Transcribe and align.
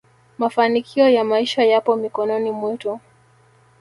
mafanikio 0.37 1.09
ya 1.09 1.23
maisha 1.23 1.63
yapo 1.63 1.95
mikono 1.95 2.39
mwetu 2.53 2.99